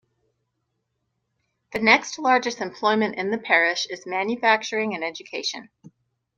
[1.73, 5.69] The next largest employment in the parish is manufacturing and education.